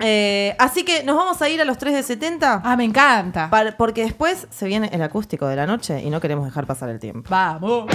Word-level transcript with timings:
Eh, 0.00 0.54
así 0.58 0.84
que 0.84 1.02
nos 1.04 1.16
vamos 1.16 1.40
a 1.42 1.48
ir 1.48 1.60
a 1.60 1.64
los 1.64 1.78
3 1.78 1.94
de 1.94 2.02
70. 2.02 2.62
Ah, 2.64 2.76
me 2.76 2.84
encanta. 2.84 3.48
Porque 3.76 4.02
después 4.02 4.46
se 4.50 4.66
viene 4.66 4.90
el 4.92 5.02
acústico 5.02 5.46
de 5.46 5.56
la 5.56 5.66
noche 5.66 6.00
y 6.02 6.10
no 6.10 6.20
queremos 6.20 6.44
dejar 6.44 6.66
pasar 6.66 6.88
el 6.88 6.98
tiempo. 6.98 7.28
Vamos. 7.30 7.86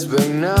husband 0.00 0.40
now. 0.40 0.59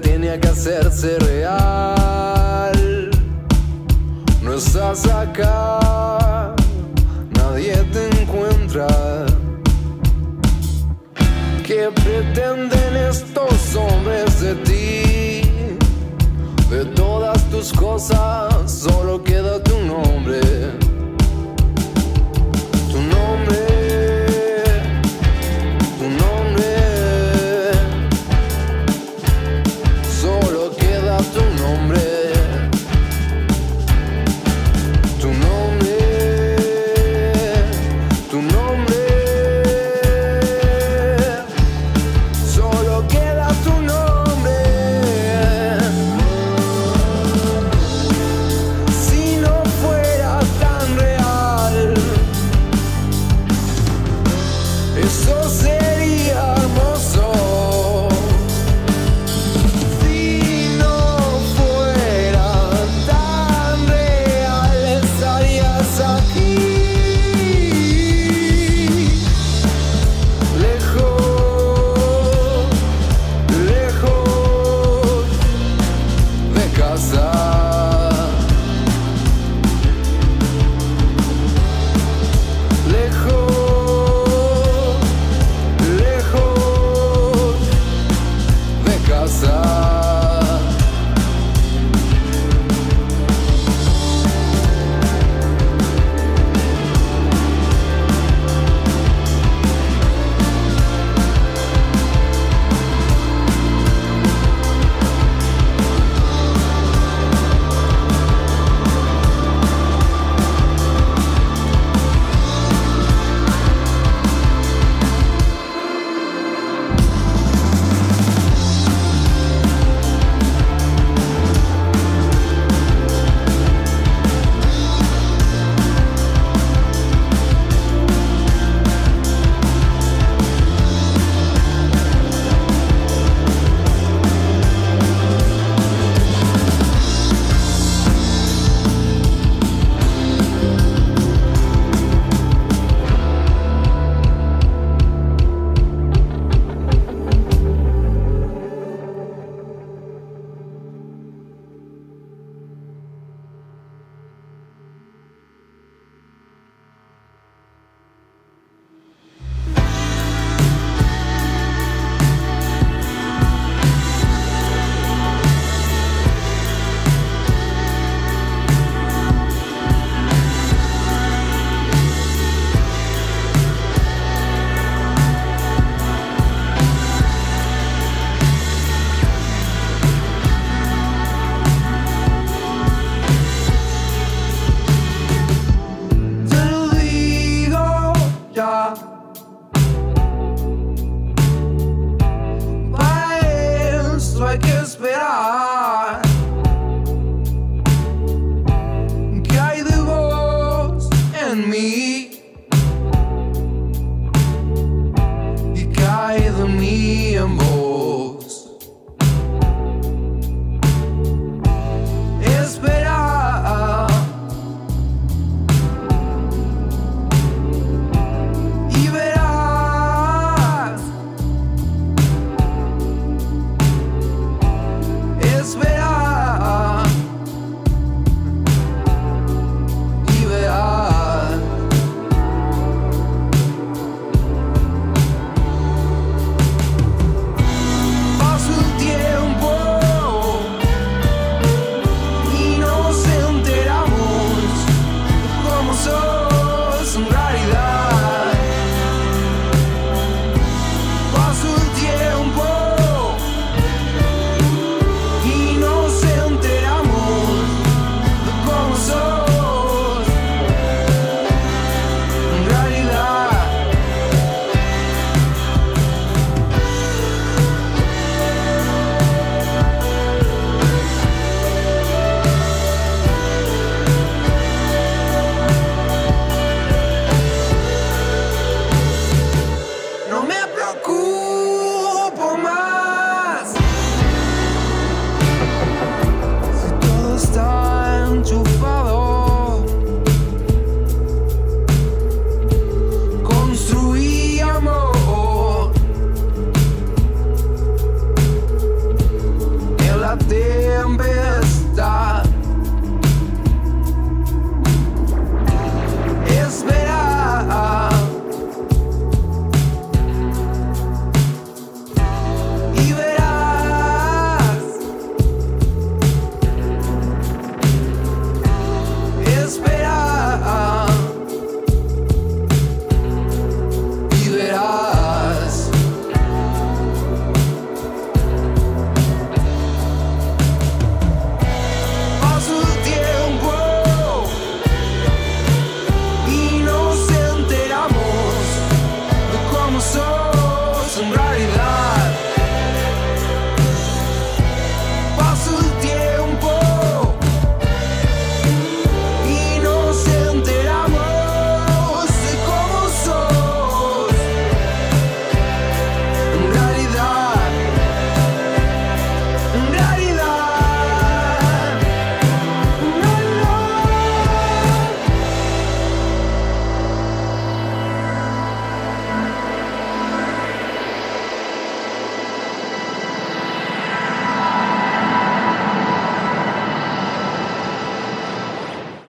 Tenía 0.00 0.40
que 0.40 0.48
hacerse 0.48 1.18
real. 1.18 3.10
No 4.42 4.54
estás 4.54 5.06
acá, 5.06 6.54
nadie 7.30 7.76
te 7.92 8.22
encuentra. 8.22 8.86
¿Qué 11.66 11.90
pretenden 12.04 12.96
estos 13.10 13.74
hombres 13.74 14.40
de 14.40 14.54
ti? 14.66 15.50
De 16.70 16.84
todas 16.94 17.42
tus 17.50 17.72
cosas, 17.72 18.70
solo 18.70 19.22
queda. 19.22 19.63